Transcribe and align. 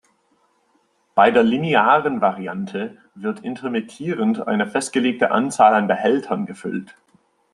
Bei 1.13 1.29
der 1.29 1.43
linearen 1.43 2.21
Variante 2.21 2.97
wird 3.13 3.41
intermittierend 3.41 4.47
eine 4.47 4.65
festgelegte 4.65 5.29
Anzahl 5.29 5.75
an 5.75 5.85
Behältern 5.87 6.47
gefüllt. 6.47 6.95